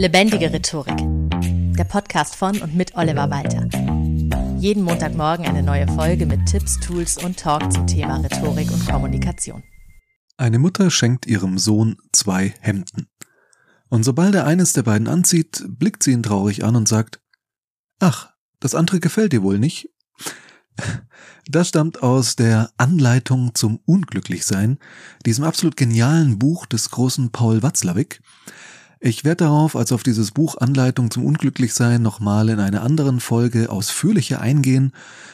[0.00, 0.96] Lebendige Rhetorik.
[1.76, 3.68] Der Podcast von und mit Oliver Walter.
[4.58, 9.62] Jeden Montagmorgen eine neue Folge mit Tipps, Tools und Talk zum Thema Rhetorik und Kommunikation.
[10.38, 13.08] Eine Mutter schenkt ihrem Sohn zwei Hemden.
[13.90, 17.20] Und sobald er eines der beiden anzieht, blickt sie ihn traurig an und sagt,
[17.98, 19.90] Ach, das andere gefällt dir wohl nicht?
[21.46, 24.78] Das stammt aus der Anleitung zum Unglücklichsein,
[25.26, 28.22] diesem absolut genialen Buch des großen Paul Watzlawick.
[29.02, 33.70] Ich werde darauf, also auf dieses Buch Anleitung zum Unglücklichsein, nochmal in einer anderen Folge
[33.70, 34.92] ausführlicher eingehen.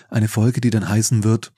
[0.09, 1.52] Eine Folge, die dann heißen wird,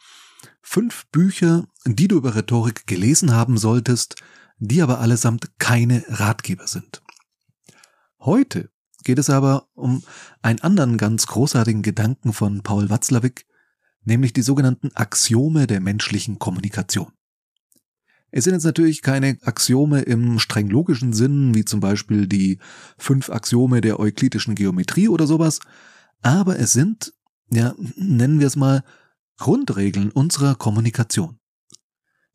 [0.63, 4.17] fünf Bücher, die du über Rhetorik gelesen haben solltest,
[4.59, 7.03] die aber allesamt keine Ratgeber sind.
[8.19, 8.71] Heute
[9.05, 10.03] geht es aber um
[10.41, 13.45] einen anderen ganz großartigen Gedanken von Paul Watzlawick,
[14.05, 17.13] nämlich die sogenannten Axiome der menschlichen Kommunikation.
[18.31, 22.59] Es sind jetzt natürlich keine Axiome im streng logischen Sinn, wie zum Beispiel die
[22.99, 25.61] fünf Axiome der euklidischen Geometrie oder sowas,
[26.21, 27.15] aber es sind,
[27.51, 28.85] ja, nennen wir es mal,
[29.39, 31.39] Grundregeln unserer Kommunikation.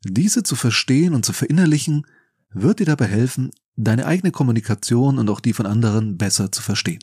[0.04, 2.06] Diese zu verstehen und zu verinnerlichen,
[2.50, 7.02] wird dir dabei helfen, deine eigene Kommunikation und auch die von anderen besser zu verstehen.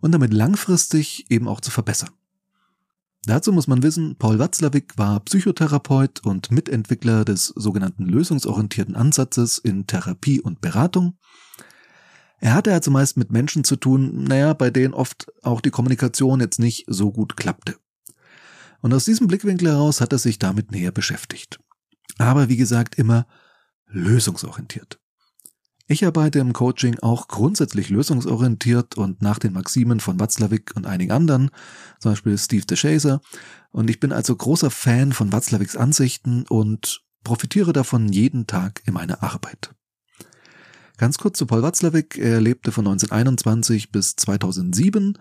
[0.00, 2.10] Und damit langfristig eben auch zu verbessern.
[3.24, 9.86] Dazu muss man wissen, Paul Watzlawick war Psychotherapeut und Mitentwickler des sogenannten lösungsorientierten Ansatzes in
[9.86, 11.18] Therapie und Beratung.
[12.38, 16.40] Er hatte also meist mit Menschen zu tun, naja, bei denen oft auch die Kommunikation
[16.40, 17.76] jetzt nicht so gut klappte.
[18.80, 21.60] Und aus diesem Blickwinkel heraus hat er sich damit näher beschäftigt.
[22.16, 23.26] Aber wie gesagt, immer
[23.86, 24.99] lösungsorientiert.
[25.90, 31.10] Ich arbeite im Coaching auch grundsätzlich lösungsorientiert und nach den Maximen von Watzlawick und einigen
[31.10, 31.50] anderen,
[31.98, 33.20] zum Beispiel Steve DeShazer.
[33.72, 38.94] Und ich bin also großer Fan von Watzlawicks Ansichten und profitiere davon jeden Tag in
[38.94, 39.74] meiner Arbeit.
[40.96, 42.16] Ganz kurz zu Paul Watzlawick.
[42.18, 45.18] Er lebte von 1921 bis 2007,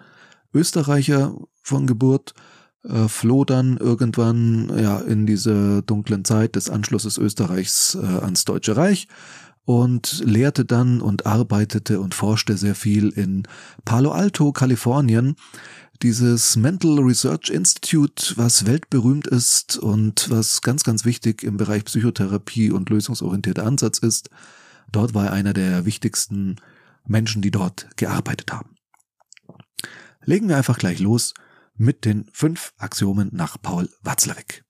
[0.53, 2.35] Österreicher von Geburt,
[2.83, 8.77] äh, floh dann irgendwann ja in diese dunklen Zeit des Anschlusses Österreichs äh, ans Deutsche
[8.77, 9.07] Reich
[9.65, 13.47] und lehrte dann und arbeitete und forschte sehr viel in
[13.85, 15.35] Palo Alto, Kalifornien.
[16.01, 22.71] Dieses Mental Research Institute, was weltberühmt ist und was ganz, ganz wichtig im Bereich Psychotherapie
[22.71, 24.29] und lösungsorientierter Ansatz ist.
[24.91, 26.55] Dort war er einer der wichtigsten
[27.05, 28.75] Menschen, die dort gearbeitet haben.
[30.23, 31.33] Legen wir einfach gleich los
[31.75, 34.63] mit den fünf Axiomen nach Paul Watzlawick.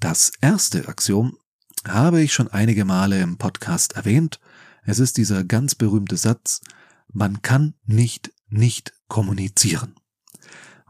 [0.00, 1.36] Das erste Axiom
[1.88, 4.40] habe ich schon einige Male im Podcast erwähnt.
[4.84, 6.60] Es ist dieser ganz berühmte Satz,
[7.12, 9.94] man kann nicht nicht kommunizieren.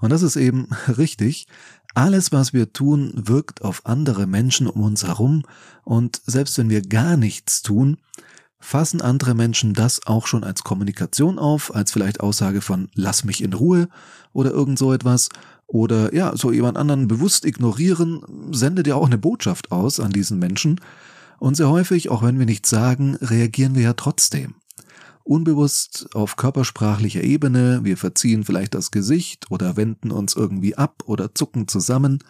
[0.00, 0.69] Und das ist eben
[0.99, 1.47] richtig.
[1.94, 5.44] Alles, was wir tun, wirkt auf andere Menschen um uns herum
[5.84, 7.99] und selbst wenn wir gar nichts tun,
[8.59, 13.43] fassen andere Menschen das auch schon als Kommunikation auf, als vielleicht Aussage von lass mich
[13.43, 13.88] in Ruhe
[14.32, 15.28] oder irgend so etwas
[15.66, 20.38] oder ja, so jemand anderen bewusst ignorieren, sendet ja auch eine Botschaft aus an diesen
[20.38, 20.80] Menschen.
[21.38, 24.54] Und sehr häufig, auch wenn wir nichts sagen, reagieren wir ja trotzdem.
[25.25, 31.34] Unbewusst auf körpersprachlicher Ebene, wir verziehen vielleicht das Gesicht oder wenden uns irgendwie ab oder
[31.34, 32.22] zucken zusammen.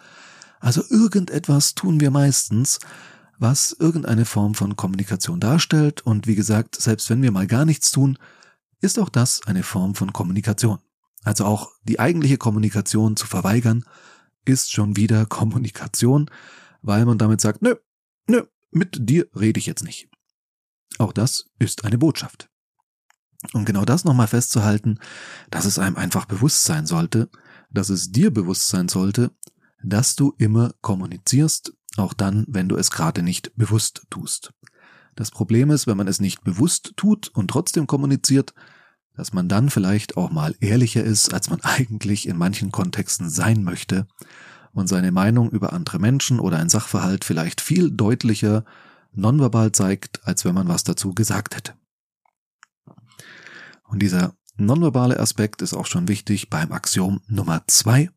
[0.61, 2.79] Also irgendetwas tun wir meistens,
[3.37, 6.01] was irgendeine Form von Kommunikation darstellt.
[6.05, 8.17] Und wie gesagt, selbst wenn wir mal gar nichts tun,
[8.79, 10.79] ist auch das eine Form von Kommunikation.
[11.25, 13.83] Also auch die eigentliche Kommunikation zu verweigern,
[14.45, 16.29] ist schon wieder Kommunikation,
[16.81, 17.75] weil man damit sagt, nö,
[18.27, 20.07] nö, mit dir rede ich jetzt nicht.
[20.99, 22.49] Auch das ist eine Botschaft.
[23.53, 24.99] Und genau das nochmal festzuhalten,
[25.49, 27.29] dass es einem einfach bewusst sein sollte,
[27.71, 29.31] dass es dir bewusst sein sollte,
[29.83, 34.53] dass du immer kommunizierst, auch dann, wenn du es gerade nicht bewusst tust.
[35.15, 38.53] Das Problem ist, wenn man es nicht bewusst tut und trotzdem kommuniziert,
[39.15, 43.63] dass man dann vielleicht auch mal ehrlicher ist, als man eigentlich in manchen Kontexten sein
[43.63, 44.07] möchte
[44.73, 48.65] und seine Meinung über andere Menschen oder ein Sachverhalt vielleicht viel deutlicher
[49.13, 51.73] nonverbal zeigt, als wenn man was dazu gesagt hätte.
[53.87, 58.09] Und dieser nonverbale Aspekt ist auch schon wichtig beim Axiom Nummer zwei.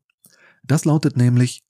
[0.63, 1.63] Das lautet nämlich,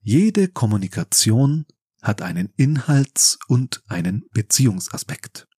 [0.00, 1.66] jede Kommunikation
[2.02, 5.48] hat einen Inhalts- und einen Beziehungsaspekt.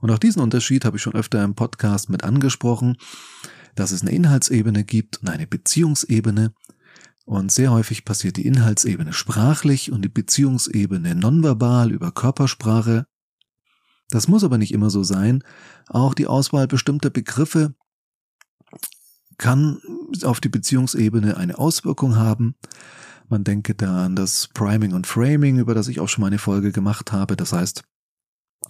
[0.00, 2.96] Und auch diesen Unterschied habe ich schon öfter im Podcast mit angesprochen,
[3.74, 6.52] dass es eine Inhaltsebene gibt und eine Beziehungsebene.
[7.24, 13.06] Und sehr häufig passiert die Inhaltsebene sprachlich und die Beziehungsebene nonverbal über Körpersprache.
[14.08, 15.44] Das muss aber nicht immer so sein.
[15.88, 17.74] Auch die Auswahl bestimmter Begriffe
[19.36, 19.80] kann
[20.24, 22.56] auf die Beziehungsebene eine Auswirkung haben.
[23.28, 26.38] Man denke da an das Priming und Framing, über das ich auch schon mal eine
[26.38, 27.36] Folge gemacht habe.
[27.36, 27.82] Das heißt,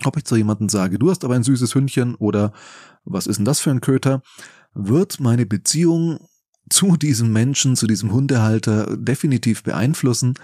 [0.04, 2.52] ob ich zu jemandem sage, du hast aber ein süßes Hündchen oder
[3.04, 4.22] was ist denn das für ein Köter,
[4.74, 6.20] wird meine Beziehung
[6.70, 10.34] zu diesem Menschen, zu diesem Hundehalter definitiv beeinflussen,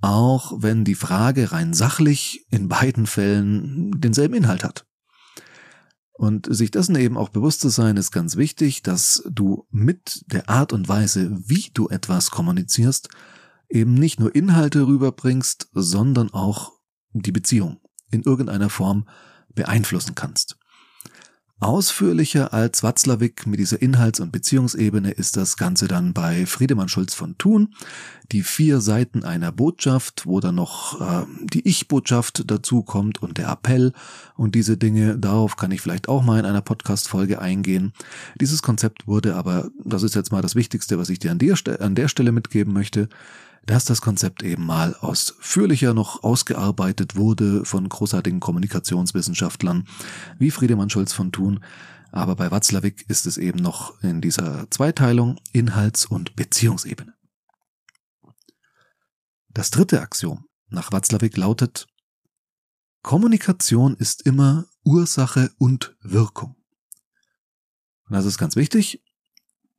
[0.00, 4.84] auch wenn die Frage rein sachlich in beiden Fällen denselben Inhalt hat.
[6.14, 10.48] Und sich dessen eben auch bewusst zu sein, ist ganz wichtig, dass du mit der
[10.48, 13.08] Art und Weise, wie du etwas kommunizierst,
[13.68, 16.72] eben nicht nur Inhalte rüberbringst, sondern auch
[17.12, 17.80] die Beziehung
[18.12, 19.06] in irgendeiner Form
[19.54, 20.56] beeinflussen kannst.
[21.62, 27.14] Ausführlicher als Watzlawick mit dieser Inhalts- und Beziehungsebene ist das Ganze dann bei Friedemann Schulz
[27.14, 27.74] von Thun.
[28.32, 33.48] Die vier Seiten einer Botschaft, wo dann noch äh, die Ich-Botschaft dazu kommt und der
[33.48, 33.92] Appell
[34.34, 37.92] und diese Dinge, darauf kann ich vielleicht auch mal in einer Podcast-Folge eingehen.
[38.40, 41.56] Dieses Konzept wurde aber, das ist jetzt mal das Wichtigste, was ich dir an der,
[41.80, 43.08] an der Stelle mitgeben möchte,
[43.64, 49.86] dass das Konzept eben mal ausführlicher noch ausgearbeitet wurde von großartigen Kommunikationswissenschaftlern
[50.38, 51.64] wie Friedemann Schulz von Thun.
[52.10, 57.14] Aber bei Watzlawick ist es eben noch in dieser Zweiteilung Inhalts- und Beziehungsebene.
[59.48, 61.86] Das dritte Axiom nach Watzlawick lautet,
[63.02, 66.56] Kommunikation ist immer Ursache und Wirkung.
[68.06, 69.02] Und das ist ganz wichtig,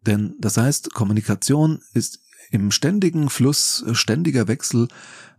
[0.01, 2.19] denn das heißt, Kommunikation ist
[2.51, 4.88] im ständigen Fluss, äh, ständiger Wechsel.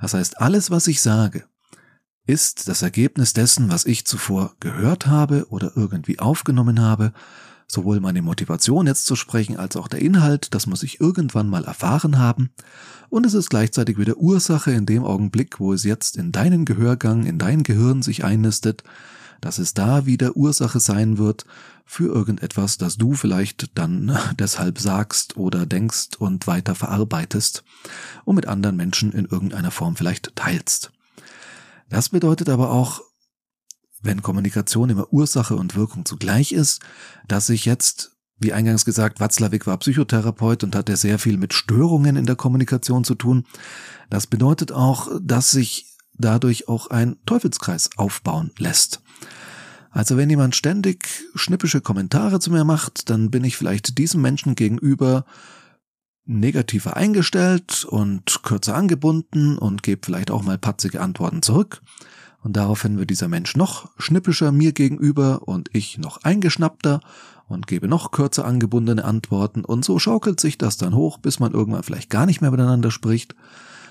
[0.00, 1.44] Das heißt, alles, was ich sage,
[2.26, 7.12] ist das Ergebnis dessen, was ich zuvor gehört habe oder irgendwie aufgenommen habe.
[7.66, 11.64] Sowohl meine Motivation jetzt zu sprechen als auch der Inhalt, das muss ich irgendwann mal
[11.64, 12.50] erfahren haben.
[13.08, 17.24] Und es ist gleichzeitig wieder Ursache in dem Augenblick, wo es jetzt in deinen Gehörgang,
[17.24, 18.84] in dein Gehirn sich einnistet,
[19.44, 21.44] dass es da wieder Ursache sein wird
[21.84, 27.62] für irgendetwas, das du vielleicht dann deshalb sagst oder denkst und weiter verarbeitest
[28.24, 30.92] und mit anderen Menschen in irgendeiner Form vielleicht teilst.
[31.90, 33.02] Das bedeutet aber auch,
[34.00, 36.80] wenn Kommunikation immer Ursache und Wirkung zugleich ist,
[37.28, 42.16] dass ich jetzt, wie eingangs gesagt, Watzlawick war Psychotherapeut und hatte sehr viel mit Störungen
[42.16, 43.44] in der Kommunikation zu tun.
[44.08, 49.03] Das bedeutet auch, dass sich dadurch auch ein Teufelskreis aufbauen lässt.
[49.94, 54.56] Also wenn jemand ständig schnippische Kommentare zu mir macht, dann bin ich vielleicht diesem Menschen
[54.56, 55.24] gegenüber
[56.26, 61.80] negativer eingestellt und kürzer angebunden und gebe vielleicht auch mal patzige Antworten zurück.
[62.42, 67.00] Und daraufhin wird dieser Mensch noch schnippischer mir gegenüber und ich noch eingeschnappter
[67.46, 71.52] und gebe noch kürzer angebundene Antworten und so schaukelt sich das dann hoch, bis man
[71.52, 73.36] irgendwann vielleicht gar nicht mehr miteinander spricht.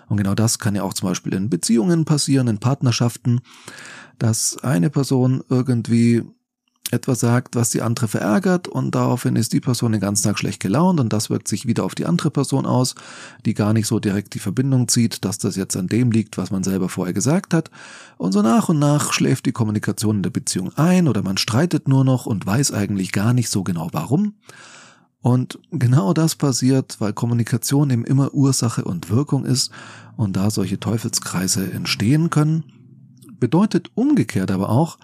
[0.10, 3.40] Und genau das kann ja auch zum Beispiel in Beziehungen passieren, in Partnerschaften
[4.24, 6.24] dass eine Person irgendwie
[6.92, 10.62] etwas sagt, was die andere verärgert und daraufhin ist die Person den ganzen Tag schlecht
[10.62, 12.96] gelaunt und das wirkt sich wieder auf die andere Person aus,
[13.46, 16.52] die gar nicht so direkt die Verbindung zieht, dass das jetzt an dem liegt, was
[16.52, 17.70] man selber vorher gesagt hat.
[18.18, 21.90] Und so nach und nach schläft die Kommunikation in der Beziehung ein oder man streitet
[21.90, 24.36] nur noch und weiß eigentlich gar nicht so genau warum.
[25.20, 29.70] Und genau das passiert, weil Kommunikation eben immer Ursache und Wirkung ist
[30.16, 32.64] und da solche Teufelskreise entstehen können
[33.44, 34.98] bedeutet umgekehrt aber auch,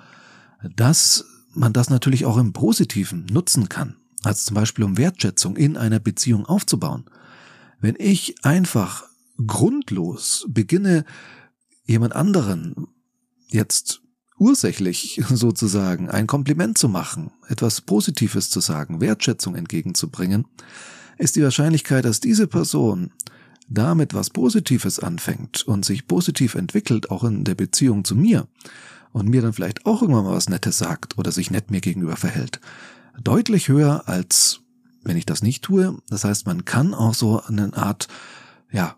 [0.78, 3.98] dass man das natürlich auch im Positiven nutzen kann.
[4.24, 7.04] Also zum Beispiel um Wertschätzung in einer Beziehung aufzubauen.
[7.82, 9.04] Wenn ich einfach
[9.46, 11.04] grundlos beginne,
[11.84, 12.88] jemand anderen
[13.50, 14.04] jetzt
[14.38, 20.46] ursächlich sozusagen ein Kompliment zu machen, etwas Positives zu sagen, Wertschätzung entgegenzubringen,
[21.18, 23.12] ist die Wahrscheinlichkeit, dass diese Person
[23.69, 28.47] damit was Positives anfängt und sich positiv entwickelt, auch in der Beziehung zu mir,
[29.11, 32.16] und mir dann vielleicht auch irgendwann mal was Nettes sagt oder sich nett mir gegenüber
[32.16, 32.59] verhält,
[33.23, 34.61] deutlich höher als
[35.04, 35.97] wenn ich das nicht tue.
[36.09, 38.07] Das heißt, man kann auch so eine Art,
[38.71, 38.95] ja,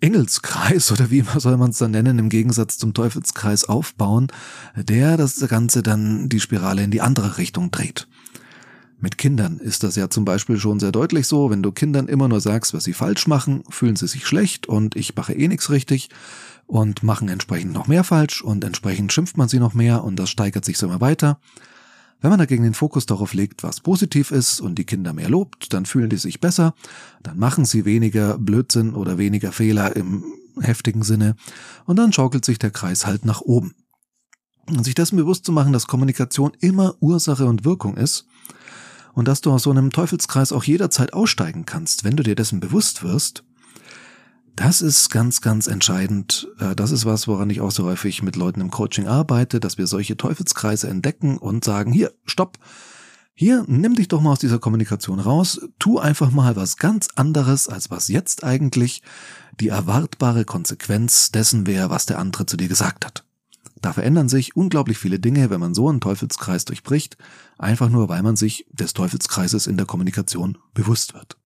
[0.00, 4.28] Engelskreis oder wie soll man es dann nennen, im Gegensatz zum Teufelskreis aufbauen,
[4.76, 8.08] der das Ganze dann die Spirale in die andere Richtung dreht.
[9.02, 12.28] Mit Kindern ist das ja zum Beispiel schon sehr deutlich so, wenn du Kindern immer
[12.28, 15.70] nur sagst, was sie falsch machen, fühlen sie sich schlecht und ich mache eh nichts
[15.70, 16.08] richtig
[16.68, 20.30] und machen entsprechend noch mehr falsch und entsprechend schimpft man sie noch mehr und das
[20.30, 21.40] steigert sich so immer weiter.
[22.20, 25.72] Wenn man dagegen den Fokus darauf legt, was positiv ist und die Kinder mehr lobt,
[25.72, 26.72] dann fühlen die sich besser,
[27.24, 30.22] dann machen sie weniger Blödsinn oder weniger Fehler im
[30.60, 31.34] heftigen Sinne
[31.86, 33.74] und dann schaukelt sich der Kreis halt nach oben.
[34.68, 38.28] Und sich dessen bewusst zu machen, dass Kommunikation immer Ursache und Wirkung ist,
[39.14, 42.60] und dass du aus so einem Teufelskreis auch jederzeit aussteigen kannst, wenn du dir dessen
[42.60, 43.44] bewusst wirst,
[44.56, 46.48] das ist ganz, ganz entscheidend.
[46.58, 49.78] Äh, das ist was, woran ich auch so häufig mit Leuten im Coaching arbeite, dass
[49.78, 52.58] wir solche Teufelskreise entdecken und sagen, hier, stopp,
[53.34, 57.66] hier, nimm dich doch mal aus dieser Kommunikation raus, tu einfach mal was ganz anderes,
[57.66, 59.02] als was jetzt eigentlich
[59.58, 63.24] die erwartbare Konsequenz dessen wäre, was der andere zu dir gesagt hat.
[63.82, 67.16] Da verändern sich unglaublich viele Dinge, wenn man so einen Teufelskreis durchbricht,
[67.58, 71.36] einfach nur weil man sich des Teufelskreises in der Kommunikation bewusst wird.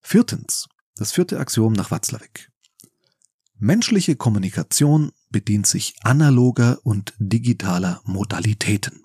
[0.00, 2.50] Viertens, das vierte Axiom nach Watzlawick.
[3.58, 9.04] Menschliche Kommunikation bedient sich analoger und digitaler Modalitäten.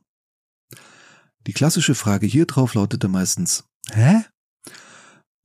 [1.48, 4.24] Die klassische Frage hier drauf lautete meistens, hä?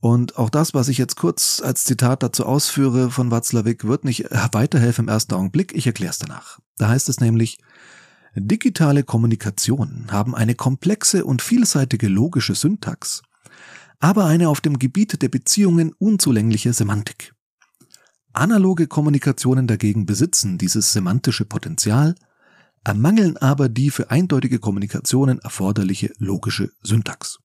[0.00, 4.24] Und auch das, was ich jetzt kurz als Zitat dazu ausführe von Watzlawick, wird nicht
[4.52, 5.74] weiterhelfen im ersten Augenblick.
[5.74, 6.58] Ich erkläre es danach.
[6.78, 7.58] Da heißt es nämlich,
[8.34, 13.22] digitale Kommunikationen haben eine komplexe und vielseitige logische Syntax,
[13.98, 17.34] aber eine auf dem Gebiet der Beziehungen unzulängliche Semantik.
[18.32, 22.14] Analoge Kommunikationen dagegen besitzen dieses semantische Potenzial,
[22.84, 27.40] ermangeln aber die für eindeutige Kommunikationen erforderliche logische Syntax.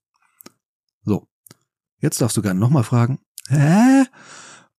[1.04, 1.28] So,
[2.00, 3.18] Jetzt darfst du gerne nochmal fragen.
[3.48, 4.04] Hä?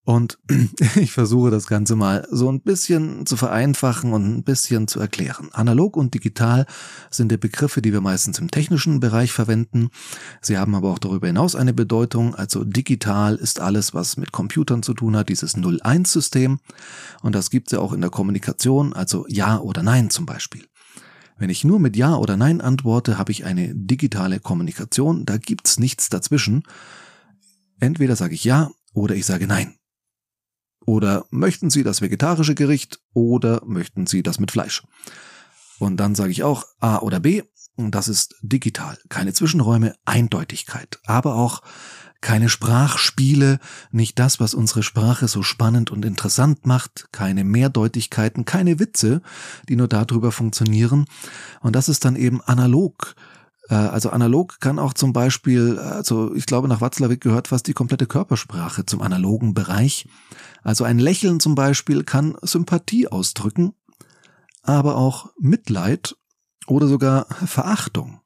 [0.08, 0.38] Und
[0.96, 5.50] ich versuche das Ganze mal so ein bisschen zu vereinfachen und ein bisschen zu erklären.
[5.52, 6.64] Analog und digital
[7.10, 9.90] sind die Begriffe, die wir meistens im technischen Bereich verwenden.
[10.40, 12.34] Sie haben aber auch darüber hinaus eine Bedeutung.
[12.34, 16.58] Also digital ist alles, was mit Computern zu tun hat, dieses 0-1-System.
[17.20, 20.64] Und das gibt es ja auch in der Kommunikation, also Ja oder Nein zum Beispiel.
[21.36, 25.26] Wenn ich nur mit Ja oder Nein antworte, habe ich eine digitale Kommunikation.
[25.26, 26.62] Da gibt's nichts dazwischen.
[27.80, 29.76] Entweder sage ich ja oder ich sage nein.
[30.86, 34.82] Oder möchten Sie das vegetarische Gericht oder möchten Sie das mit Fleisch?
[35.78, 37.42] Und dann sage ich auch A oder B.
[37.76, 38.98] Und das ist digital.
[39.08, 40.98] Keine Zwischenräume, Eindeutigkeit.
[41.06, 41.62] Aber auch
[42.20, 43.60] keine Sprachspiele,
[43.92, 49.22] nicht das, was unsere Sprache so spannend und interessant macht, keine Mehrdeutigkeiten, keine Witze,
[49.68, 51.04] die nur darüber funktionieren.
[51.60, 53.14] Und das ist dann eben analog
[53.68, 58.06] also analog kann auch zum Beispiel, also ich glaube nach Watzlawick gehört fast die komplette
[58.06, 60.08] Körpersprache zum analogen Bereich.
[60.62, 63.74] Also ein Lächeln zum Beispiel kann Sympathie ausdrücken,
[64.62, 66.16] aber auch Mitleid
[66.66, 68.20] oder sogar Verachtung.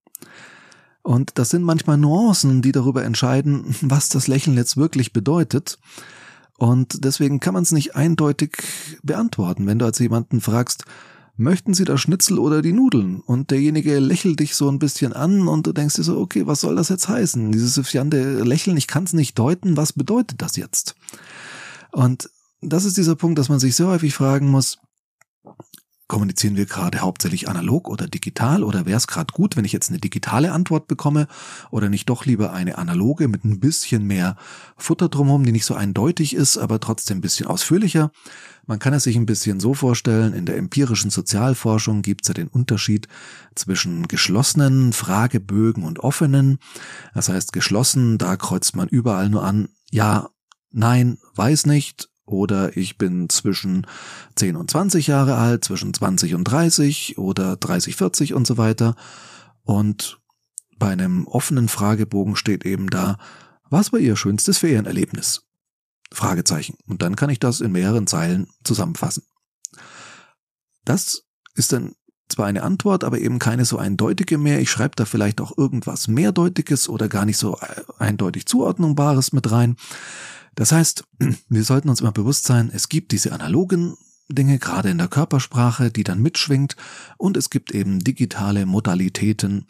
[1.03, 5.79] Und das sind manchmal Nuancen, die darüber entscheiden, was das Lächeln jetzt wirklich bedeutet.
[6.57, 8.57] Und deswegen kann man es nicht eindeutig
[9.03, 9.67] beantworten.
[9.67, 10.85] Wenn du als jemanden fragst,
[11.37, 13.21] möchten Sie das Schnitzel oder die Nudeln?
[13.21, 16.61] Und derjenige lächelt dich so ein bisschen an und du denkst dir so, okay, was
[16.61, 17.53] soll das jetzt heißen?
[17.53, 20.95] Dieses suffiante Lächeln, ich kann es nicht deuten, was bedeutet das jetzt?
[21.91, 24.79] Und das ist dieser Punkt, dass man sich so häufig fragen muss,
[26.13, 29.89] kommunizieren wir gerade hauptsächlich analog oder digital oder wäre es gerade gut, wenn ich jetzt
[29.89, 31.27] eine digitale Antwort bekomme
[31.71, 34.37] oder nicht doch lieber eine analoge mit ein bisschen mehr
[34.77, 38.13] Futter drumherum, die nicht so eindeutig ist, aber trotzdem ein bisschen ausführlicher.
[38.67, 42.35] Man kann es sich ein bisschen so vorstellen, in der empirischen Sozialforschung gibt es ja
[42.35, 43.09] den Unterschied
[43.55, 46.59] zwischen geschlossenen Fragebögen und offenen.
[47.15, 50.29] Das heißt, geschlossen, da kreuzt man überall nur an, ja,
[50.73, 53.87] nein, weiß nicht, oder ich bin zwischen
[54.37, 58.97] 10 und 20 Jahre alt, zwischen 20 und 30 oder 30, 40 und so weiter.
[59.63, 60.19] Und
[60.79, 63.19] bei einem offenen Fragebogen steht eben da,
[63.71, 65.45] was war Ihr schönstes Ferienerlebnis?
[66.13, 66.77] Fragezeichen.
[66.87, 69.25] Und dann kann ich das in mehreren Zeilen zusammenfassen.
[70.85, 71.25] Das
[71.55, 71.95] ist dann
[72.29, 74.61] zwar eine Antwort, aber eben keine so eindeutige mehr.
[74.61, 77.59] Ich schreibe da vielleicht auch irgendwas mehrdeutiges oder gar nicht so
[77.99, 79.77] eindeutig zuordnungbares mit rein.
[80.55, 81.05] Das heißt,
[81.49, 83.97] wir sollten uns immer bewusst sein, es gibt diese analogen
[84.29, 86.77] Dinge, gerade in der Körpersprache, die dann mitschwingt,
[87.19, 89.67] und es gibt eben digitale Modalitäten,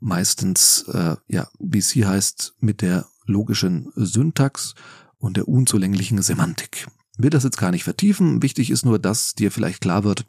[0.00, 4.74] meistens, äh, ja, wie sie heißt, mit der logischen Syntax
[5.18, 6.88] und der unzulänglichen Semantik.
[7.16, 10.26] Will das jetzt gar nicht vertiefen, wichtig ist nur, dass dir vielleicht klar wird,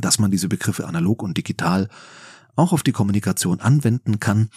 [0.00, 1.88] dass man diese Begriffe analog und digital
[2.54, 4.50] auch auf die Kommunikation anwenden kann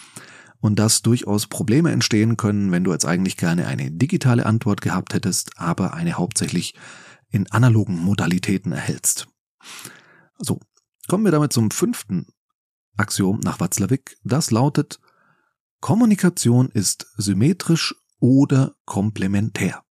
[0.65, 5.13] und dass durchaus Probleme entstehen können, wenn du jetzt eigentlich gerne eine digitale Antwort gehabt
[5.13, 6.73] hättest, aber eine hauptsächlich
[7.29, 9.27] in analogen Modalitäten erhältst.
[10.39, 10.59] So,
[11.07, 12.25] kommen wir damit zum fünften
[12.97, 14.17] Axiom nach Watzlawick.
[14.23, 14.99] Das lautet,
[15.81, 19.84] Kommunikation ist symmetrisch oder komplementär.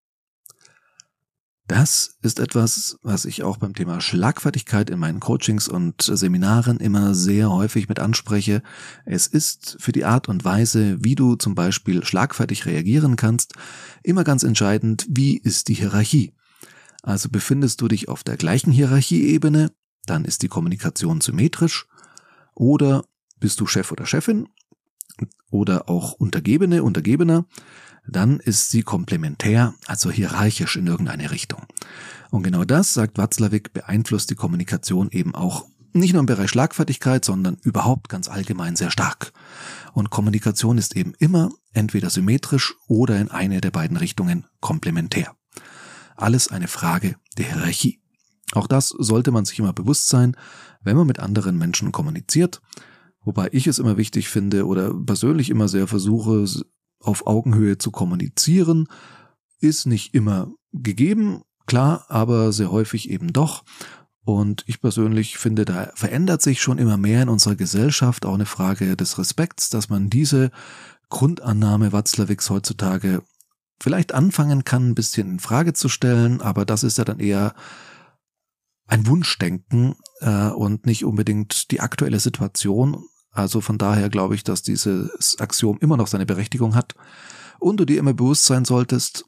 [1.67, 7.15] Das ist etwas, was ich auch beim Thema Schlagfertigkeit in meinen Coachings und Seminaren immer
[7.15, 8.63] sehr häufig mit anspreche.
[9.07, 13.55] Es ist für die Art und Weise, wie du zum Beispiel schlagfertig reagieren kannst,
[14.03, 16.35] immer ganz entscheidend, wie ist die Hierarchie.
[17.03, 19.73] Also befindest du dich auf der gleichen Hierarchieebene,
[20.05, 21.87] dann ist die Kommunikation symmetrisch,
[22.55, 23.07] oder
[23.41, 24.49] bist du Chef oder Chefin,
[25.51, 27.47] oder auch Untergebene, Untergebener,
[28.07, 31.63] dann ist sie komplementär, also hierarchisch in irgendeine Richtung.
[32.31, 37.25] Und genau das, sagt Watzlawick, beeinflusst die Kommunikation eben auch nicht nur im Bereich Schlagfertigkeit,
[37.25, 39.33] sondern überhaupt ganz allgemein sehr stark.
[39.93, 45.35] Und Kommunikation ist eben immer entweder symmetrisch oder in eine der beiden Richtungen komplementär.
[46.17, 48.01] Alles eine Frage der Hierarchie.
[48.53, 50.37] Auch das sollte man sich immer bewusst sein,
[50.83, 52.61] wenn man mit anderen Menschen kommuniziert.
[53.25, 56.45] Wobei ich es immer wichtig finde oder persönlich immer sehr versuche,
[57.01, 58.89] auf Augenhöhe zu kommunizieren,
[59.61, 63.65] ist nicht immer gegeben, klar, aber sehr häufig eben doch.
[64.25, 68.47] Und ich persönlich finde, da verändert sich schon immer mehr in unserer Gesellschaft auch eine
[68.47, 70.51] Frage des Respekts, dass man diese
[71.11, 73.23] Grundannahme Watzlawicks heutzutage
[73.81, 77.55] vielleicht anfangen kann, ein bisschen in Frage zu stellen, aber das ist ja dann eher
[78.87, 83.05] ein Wunschdenken äh, und nicht unbedingt die aktuelle Situation.
[83.35, 86.95] Also von daher glaube ich, dass dieses Axiom immer noch seine Berechtigung hat
[87.59, 89.27] und du dir immer bewusst sein solltest,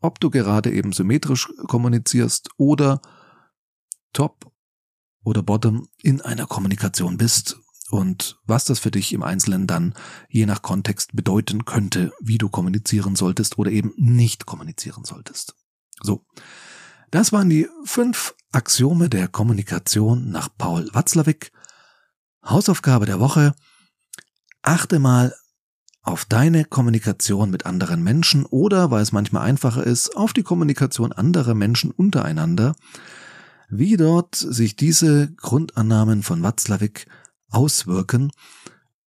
[0.00, 3.00] ob du gerade eben symmetrisch kommunizierst oder
[4.12, 4.50] top
[5.22, 9.94] oder bottom in einer Kommunikation bist und was das für dich im Einzelnen dann
[10.28, 15.54] je nach Kontext bedeuten könnte, wie du kommunizieren solltest oder eben nicht kommunizieren solltest.
[16.00, 16.24] So.
[17.10, 21.52] Das waren die fünf Axiome der Kommunikation nach Paul Watzlawick.
[22.48, 23.54] Hausaufgabe der Woche.
[24.62, 25.34] Achte mal
[26.02, 31.12] auf deine Kommunikation mit anderen Menschen oder, weil es manchmal einfacher ist, auf die Kommunikation
[31.12, 32.76] anderer Menschen untereinander,
[33.68, 37.06] wie dort sich diese Grundannahmen von Watzlawick
[37.50, 38.30] auswirken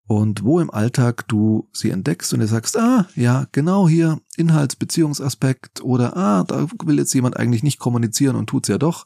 [0.07, 5.81] und wo im Alltag du sie entdeckst und dir sagst, ah, ja, genau hier, Inhaltsbeziehungsaspekt
[5.81, 9.05] oder ah, da will jetzt jemand eigentlich nicht kommunizieren und tut's ja doch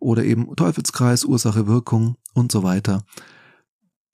[0.00, 3.04] oder eben Teufelskreis, Ursache, Wirkung und so weiter.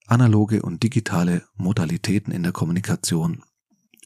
[0.09, 3.43] Analoge und digitale Modalitäten in der Kommunikation.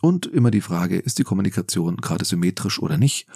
[0.00, 3.26] Und immer die Frage, ist die Kommunikation gerade symmetrisch oder nicht?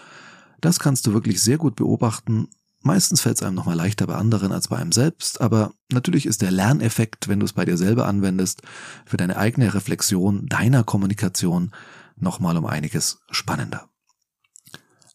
[0.61, 2.49] Das kannst du wirklich sehr gut beobachten
[2.87, 6.41] Meistens fällt es einem nochmal leichter bei anderen als bei einem selbst, aber natürlich ist
[6.41, 8.63] der Lerneffekt, wenn du es bei dir selber anwendest,
[9.05, 11.73] für deine eigene Reflexion deiner Kommunikation
[12.15, 13.89] nochmal um einiges spannender.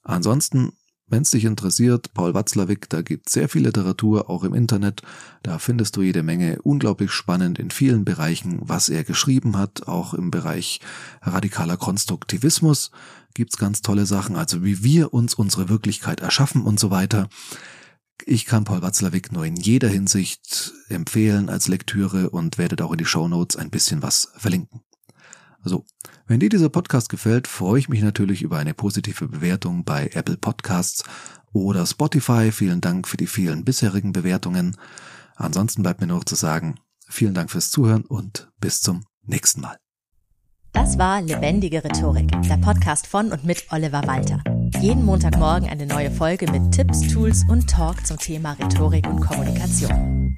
[0.04, 0.74] Ansonsten,
[1.12, 5.02] wenn es dich interessiert, Paul Watzlawick, da gibt sehr viel Literatur, auch im Internet.
[5.44, 10.14] Da findest du jede Menge unglaublich spannend in vielen Bereichen, was er geschrieben hat, auch
[10.14, 10.80] im Bereich
[11.22, 12.92] radikaler Konstruktivismus
[13.34, 17.30] gibt's ganz tolle Sachen, also wie wir uns unsere Wirklichkeit erschaffen und so weiter.
[18.26, 22.98] Ich kann Paul Watzlawick nur in jeder Hinsicht empfehlen als Lektüre und werde auch in
[22.98, 24.82] die Show Notes ein bisschen was verlinken.
[25.64, 25.86] Also,
[26.28, 30.38] wenn dir dieser Podcast gefällt, freue ich mich natürlich über eine positive Bewertung bei Apple
[30.38, 31.04] Podcasts
[31.54, 32.52] oder Spotify.
[32.52, 34.78] Vielen Dank für die vielen bisherigen Bewertungen.
[35.36, 36.76] Ansonsten bleibt mir nur noch zu sagen,
[37.08, 39.78] vielen Dank fürs Zuhören und bis zum nächsten Mal.
[40.74, 44.42] Das war Lebendige Rhetorik, der Podcast von und mit Oliver Walter.
[44.80, 50.38] Jeden Montagmorgen eine neue Folge mit Tipps, Tools und Talk zum Thema Rhetorik und Kommunikation.